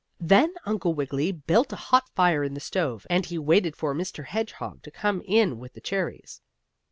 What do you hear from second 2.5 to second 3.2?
the stove,